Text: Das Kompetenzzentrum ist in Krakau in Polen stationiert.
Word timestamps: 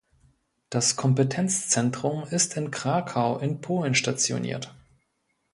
Das 0.71 0.95
Kompetenzzentrum 0.95 2.23
ist 2.23 2.57
in 2.57 2.71
Krakau 2.71 3.37
in 3.37 3.61
Polen 3.61 3.93
stationiert. 3.93 4.73